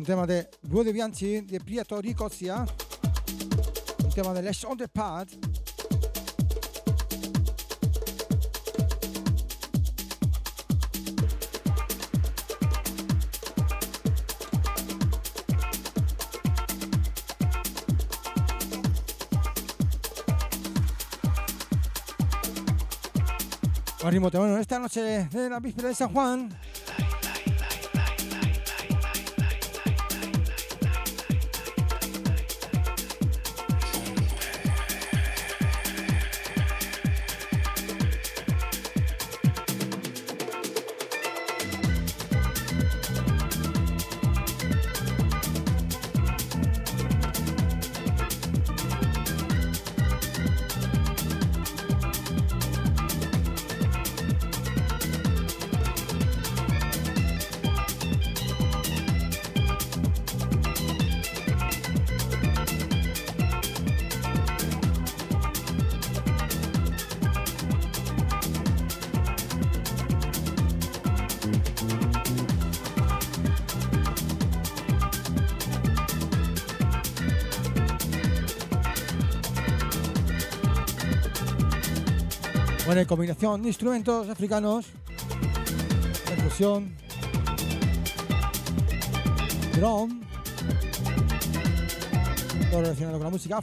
un 0.00 0.06
tema 0.06 0.26
de 0.26 0.48
Rudy 0.62 0.92
Bianchi 0.92 1.42
de 1.42 1.60
Prieto 1.60 2.00
Ricozia. 2.00 2.64
Un 4.02 4.10
tema 4.10 4.32
de 4.32 4.40
Les 4.40 4.64
on 4.64 4.78
the 4.78 4.88
Pad. 4.88 5.28
Ritmo, 24.10 24.30
bueno, 24.30 24.58
esta 24.58 24.78
noche 24.78 25.28
de 25.28 25.50
la 25.50 25.60
víspera 25.60 25.88
de 25.88 25.94
San 25.94 26.12
Juan. 26.12 26.48
Combinación 83.10 83.60
de 83.60 83.66
instrumentos 83.66 84.28
africanos, 84.28 84.86
percusión, 86.28 86.94
drum, 89.74 90.20
todo 92.70 92.82
relacionado 92.82 93.18
con 93.18 93.24
la 93.24 93.30
música 93.30 93.60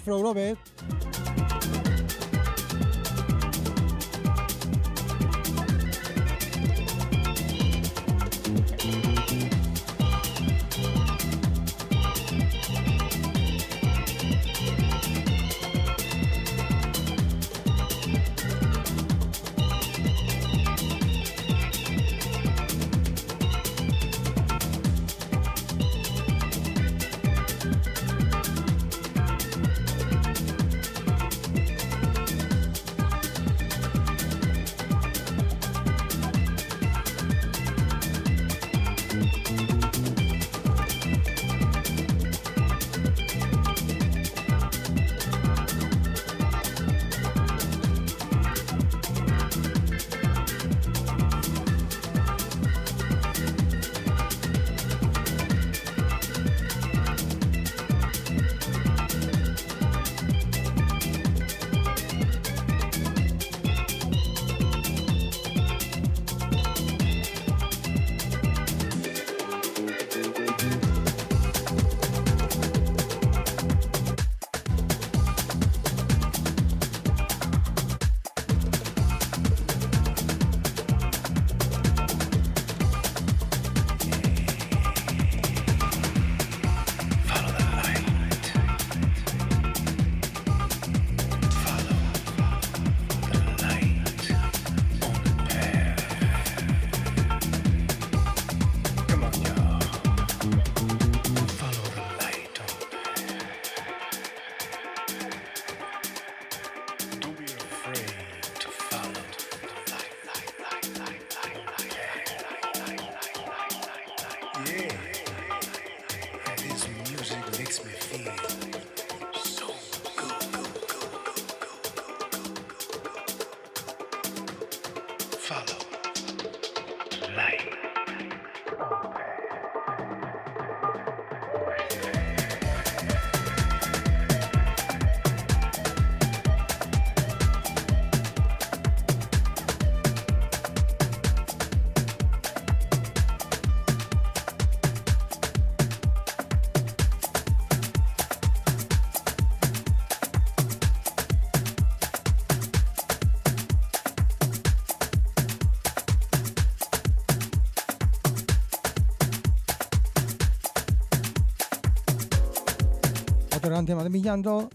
afro, 163.77 163.85
Robert. 163.85 163.85
Otro 163.85 163.85
gran 163.85 163.85
tema 163.85 164.03
de 164.03 164.09
Millando. 164.09 164.69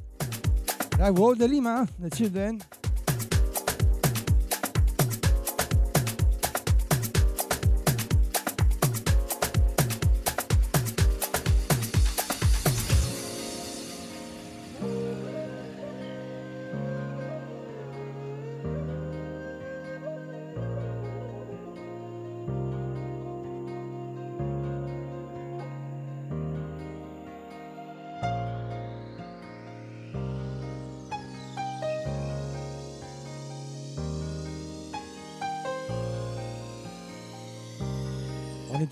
La 0.98 1.10
World 1.10 1.40
de 1.40 1.48
Lima, 1.48 1.88
de 1.98 2.10
Children. 2.10 2.58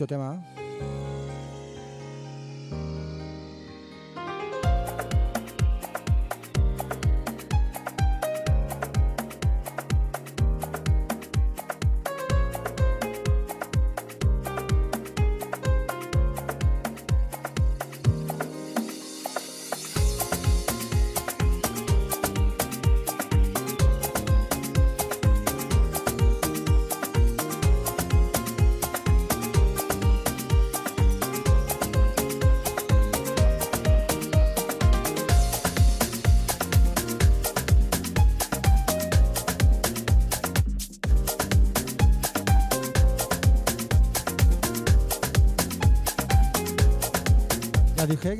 Bonito 0.00 0.06
tema. 0.06 0.49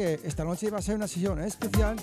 Que 0.01 0.18
esta 0.24 0.44
noche 0.44 0.68
iba 0.68 0.78
a 0.78 0.82
ser 0.82 0.94
una 0.94 1.06
sesión 1.06 1.39
especial. 1.40 1.94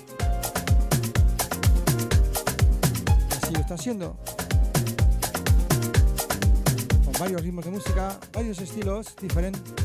Así 3.42 3.52
lo 3.52 3.58
está 3.58 3.76
siendo. 3.76 4.16
Con 7.04 7.12
varios 7.18 7.42
ritmos 7.42 7.64
de 7.64 7.70
música, 7.72 8.16
varios 8.32 8.60
estilos 8.60 9.16
diferentes. 9.20 9.77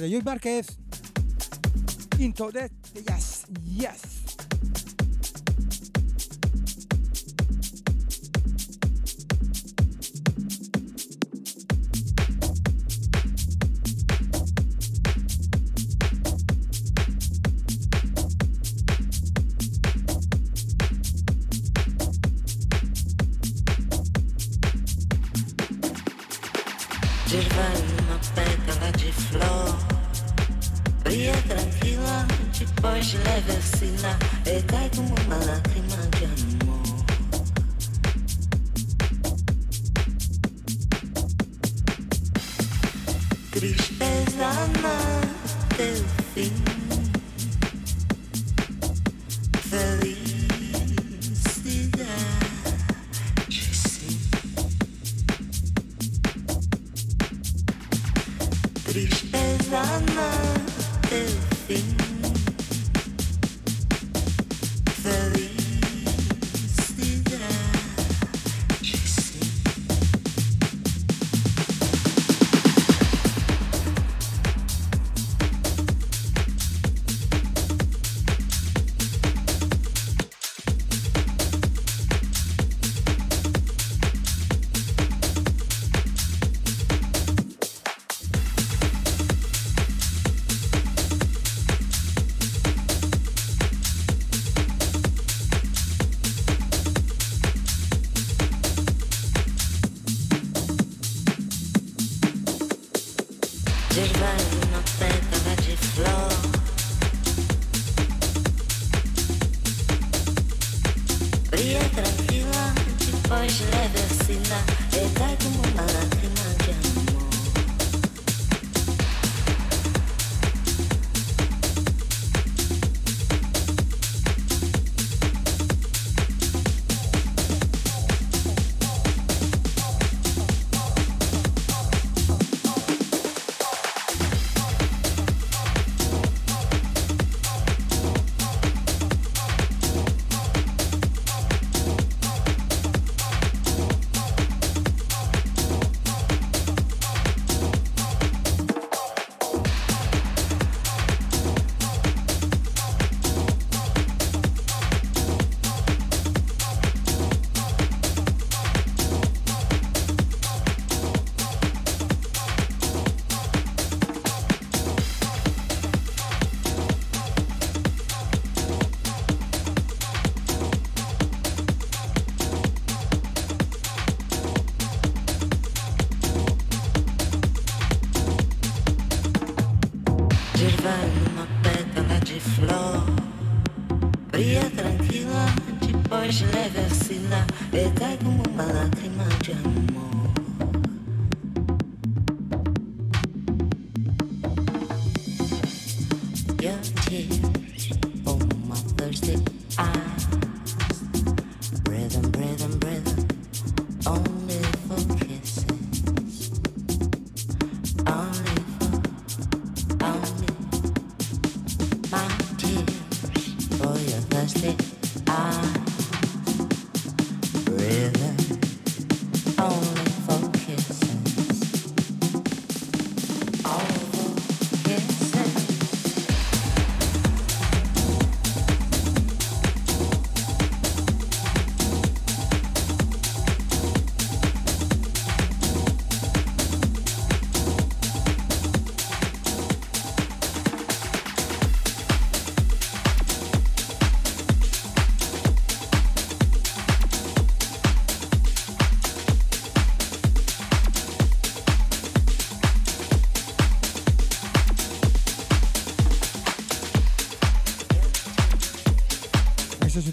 De 0.00 0.10
Joy 0.10 0.22
Márquez. 0.22 0.66
Into 2.18 2.50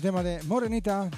tema 0.06 0.22
de 0.22 0.40
Morenita. 0.44 1.10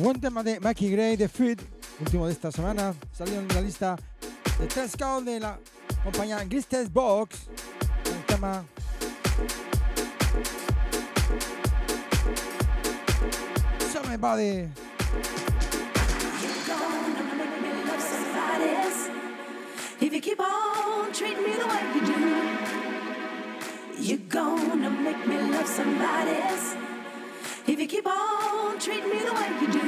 buen 0.00 0.20
tema 0.20 0.42
de 0.42 0.60
Mackie 0.60 0.90
Gray 0.90 1.16
de 1.16 1.28
Fit, 1.28 1.60
último 2.00 2.26
de 2.26 2.32
esta 2.32 2.52
semana, 2.52 2.94
salió 3.12 3.38
en 3.38 3.48
la 3.48 3.60
lista 3.60 3.96
de 4.60 4.66
tres 4.66 4.96
count 4.96 5.26
de 5.26 5.40
la 5.40 5.58
compañía 6.04 6.44
Gristes 6.44 6.92
Box. 6.92 7.48
El 8.04 8.24
tema 8.26 8.64
Somebody. 13.92 14.68
If 20.00 20.12
you 20.14 20.20
keep 20.20 20.40
on 20.40 21.12
treating 21.12 21.42
me 21.42 21.54
the 21.54 21.66
way 21.66 21.82
you 21.94 22.00
do, 22.06 22.12
you're 24.00 24.28
gonna 24.28 24.90
make 24.90 25.26
me 25.26 25.36
love 25.50 25.66
somebody 25.66 26.30
else. 26.30 26.76
If 27.66 27.78
you 27.78 27.86
keep 27.86 28.06
on 28.06 28.78
treating 28.78 29.10
me 29.10 29.18
the 29.18 29.32
way 29.34 29.48
you 29.60 29.66
do, 29.72 29.87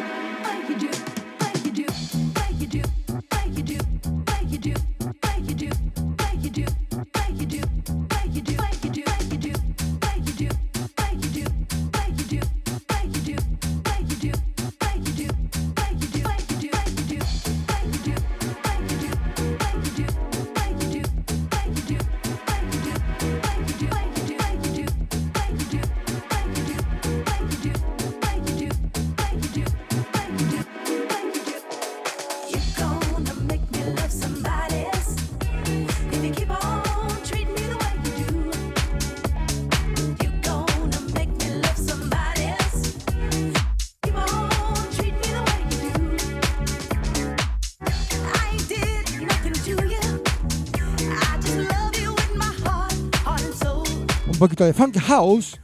poquito 54.61 54.65
de 54.65 54.73
Funk 54.75 54.99
House. 54.99 55.59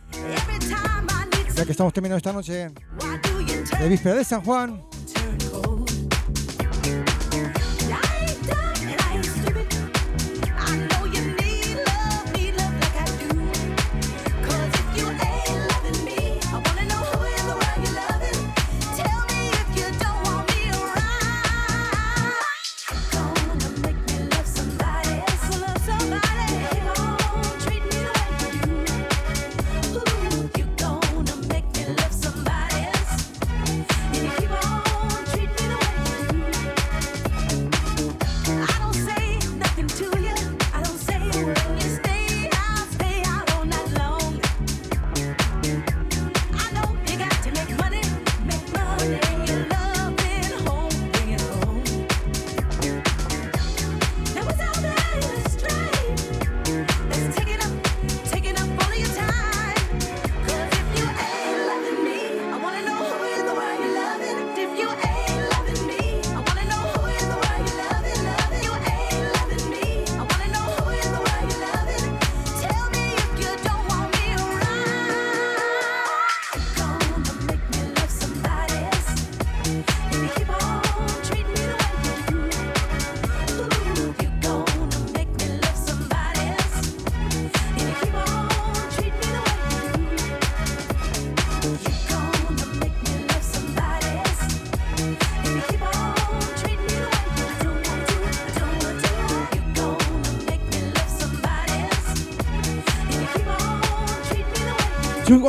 Ya 1.54 1.64
que 1.64 1.72
estamos 1.72 1.92
terminando 1.92 2.16
esta 2.16 2.32
noche 2.32 2.70
de 3.78 3.88
víspera 3.88 4.16
de 4.16 4.24
San 4.24 4.42
Juan. 4.42 4.80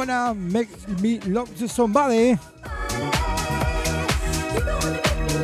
You 0.07 0.13
gonna 0.13 0.35
make 0.35 0.69
me 1.01 1.19
love 1.25 1.53
to 1.57 1.67
somebody. 1.67 2.39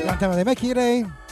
Un 0.08 0.18
tema 0.18 0.38
de 0.38 0.46
Becky 0.46 0.70
Gray. 0.70 1.23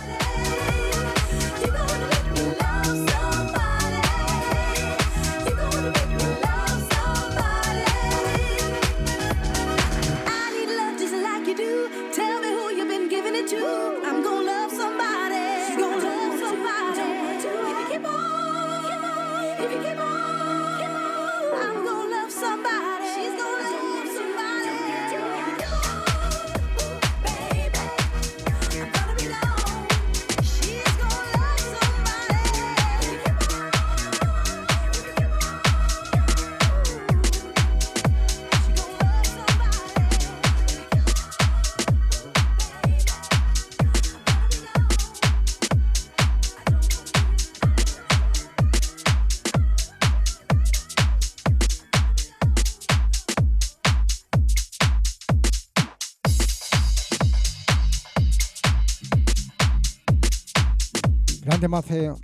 Temazo. 61.72 62.20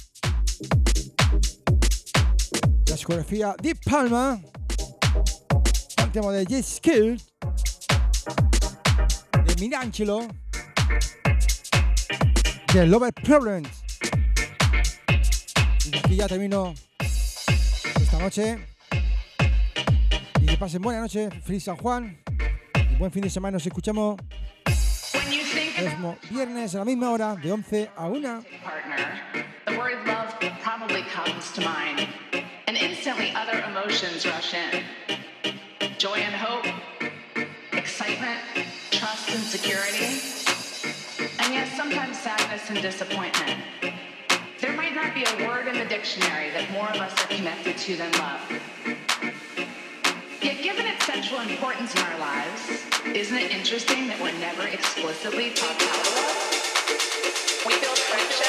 La 2.86 2.94
discografía 2.94 3.56
Deep 3.62 3.80
Palma. 3.86 4.42
Un 6.04 6.12
tema 6.12 6.32
de 6.34 6.44
J. 6.44 6.62
Skill. 6.62 7.22
De 9.46 9.56
Mirangelo. 9.60 10.28
De 12.74 12.86
Lover 12.88 13.14
Problems. 13.14 13.70
Y 15.86 15.98
aquí 15.98 16.16
ya 16.18 16.28
termino 16.28 16.74
esta 17.00 18.20
noche. 18.20 18.58
Y 20.42 20.46
que 20.46 20.58
pasen 20.58 20.82
buena 20.82 21.02
noche. 21.02 21.30
Feliz 21.46 21.64
San 21.64 21.78
Juan. 21.78 22.20
Y 22.92 22.96
buen 22.98 23.12
fin 23.12 23.22
de 23.22 23.30
semana. 23.30 23.54
Nos 23.54 23.66
escuchamos. 23.66 24.18
próximo 25.78 26.18
viernes 26.32 26.76
a 26.76 26.80
la 26.80 26.86
misma 26.86 27.12
hora, 27.12 27.36
de 27.36 27.52
11 27.52 27.92
a 27.96 28.08
1. 28.08 28.44
Probably 30.78 31.02
comes 31.04 31.52
to 31.54 31.62
mind, 31.62 32.08
and 32.68 32.78
instantly 32.78 33.32
other 33.36 33.64
emotions 33.68 34.28
rush 34.28 34.54
in 34.54 34.84
joy 35.98 36.18
and 36.18 36.36
hope, 36.36 36.72
excitement, 37.74 38.40
trust 38.92 39.28
and 39.30 39.40
security, 39.40 40.22
and 41.40 41.52
yes, 41.52 41.76
sometimes 41.76 42.20
sadness 42.20 42.70
and 42.70 42.80
disappointment. 42.80 43.60
There 44.62 44.74
might 44.74 44.94
not 44.94 45.16
be 45.16 45.24
a 45.24 45.48
word 45.48 45.68
in 45.68 45.80
the 45.80 45.86
dictionary 45.86 46.52
that 46.52 46.70
more 46.72 46.90
of 46.90 46.98
us 46.98 47.14
are 47.24 47.36
connected 47.36 47.76
to 47.78 47.96
than 47.96 48.12
love. 48.12 48.42
Yet, 50.44 50.62
given 50.62 50.86
its 50.86 51.04
central 51.08 51.42
importance 51.42 51.96
in 51.96 52.02
our 52.04 52.20
lives, 52.20 52.86
isn't 53.16 53.36
it 53.38 53.52
interesting 53.52 54.08
that 54.10 54.22
we're 54.22 54.38
never 54.38 54.68
explicitly 54.68 55.54
taught 55.56 55.82
how 55.82 56.04
to 56.04 56.10
love? 56.22 57.66
We 57.66 57.82
build 57.82 57.98
friendship. 57.98 58.47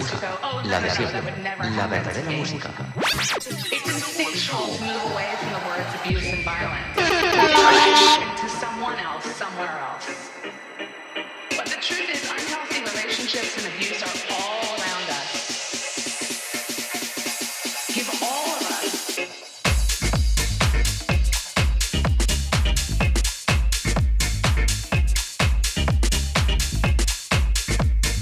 Música, 0.00 0.38
oh, 0.42 0.62
la 0.64 0.80
de 0.80 0.90
siempre, 0.90 1.34
la 1.76 1.86
verdadera 1.86 2.30
música. 2.30 2.70
To 2.70 4.56
move 4.80 5.02
away 5.12 5.30
from 5.38 5.50
the 5.52 5.60
words 5.68 5.92
abuse 6.00 6.26
and 6.32 6.44
violence 6.44 6.96
to 8.40 8.48
someone 8.48 8.98
else, 8.98 9.24
somewhere 9.36 9.78
else. 9.78 10.39